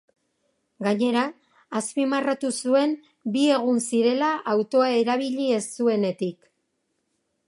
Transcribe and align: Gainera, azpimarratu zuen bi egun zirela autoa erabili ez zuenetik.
Gainera, 0.85 1.25
azpimarratu 1.79 2.51
zuen 2.63 2.95
bi 3.35 3.43
egun 3.57 3.79
zirela 3.83 4.31
autoa 4.55 4.89
erabili 5.03 5.51
ez 5.59 5.63
zuenetik. 5.81 6.53